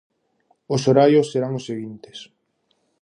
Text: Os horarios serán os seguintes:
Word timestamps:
Os 0.75 0.81
horarios 0.89 1.29
serán 1.31 1.53
os 1.59 1.65
seguintes: 1.69 2.17